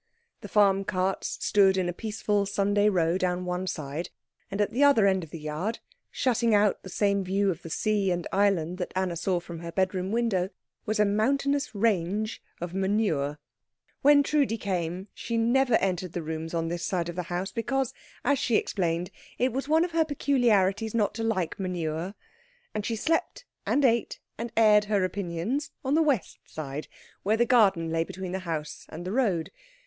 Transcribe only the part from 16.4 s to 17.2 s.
on this side of